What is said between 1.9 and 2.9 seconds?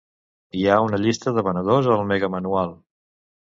al megamanual.